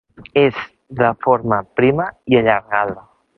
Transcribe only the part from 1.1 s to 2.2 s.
forma prima